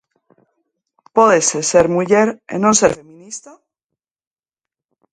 Pódese 1.17 1.59
ser 1.71 1.85
muller 1.95 2.27
e 2.53 2.55
non 2.63 2.73
ser 2.79 2.91
feminista? 2.99 3.51